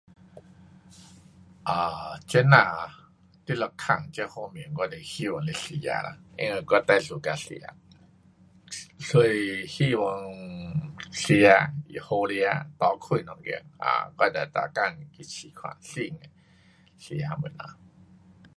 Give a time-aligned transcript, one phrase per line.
[1.75, 1.93] um
[2.27, 2.79] 这那啊，
[3.45, 5.83] 你若问这方面我就希望是吃，因
[6.49, 7.61] 为我最 suka 吃。
[8.99, 10.33] 所以希望
[11.11, 11.47] 吃，
[12.01, 12.33] 好吃
[12.79, 13.47] 多开一间，
[14.17, 14.79] 我就每天
[15.11, 16.25] 去试看新的
[16.97, 17.53] 吃的东西。